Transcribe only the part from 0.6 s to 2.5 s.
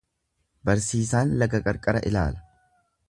Barsiisaan laga qarqara ilaala.